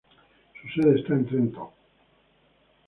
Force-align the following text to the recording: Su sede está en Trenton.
Su 0.73 0.81
sede 0.81 0.99
está 0.99 1.13
en 1.13 1.25
Trenton. 1.27 1.67